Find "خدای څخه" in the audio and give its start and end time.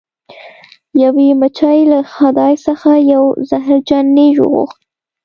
2.15-2.91